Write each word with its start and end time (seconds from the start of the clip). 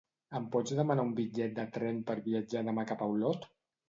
Em 0.37 0.45
pots 0.53 0.71
demanar 0.77 1.03
un 1.07 1.11
bitllet 1.19 1.53
de 1.59 1.65
tren 1.75 1.99
per 2.07 2.15
viatjar 2.29 2.65
demà 2.71 2.87
cap 2.93 3.05
a 3.05 3.09
Olot? 3.17 3.47